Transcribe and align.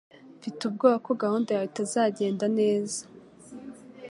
Mfite 0.37 0.59
ubwoba 0.65 0.97
ko 1.05 1.11
gahunda 1.23 1.49
yawe 1.51 1.67
itazagenda 1.71 2.45
neza 2.59 3.01